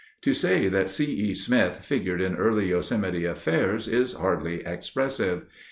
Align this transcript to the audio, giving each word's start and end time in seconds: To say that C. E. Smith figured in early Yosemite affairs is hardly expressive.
To 0.23 0.33
say 0.33 0.67
that 0.67 0.89
C. 0.89 1.05
E. 1.29 1.35
Smith 1.35 1.85
figured 1.85 2.21
in 2.21 2.33
early 2.35 2.69
Yosemite 2.71 3.23
affairs 3.25 3.87
is 3.87 4.13
hardly 4.13 4.65
expressive. 4.65 5.43